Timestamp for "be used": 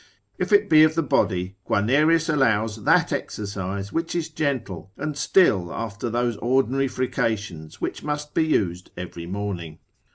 8.33-8.89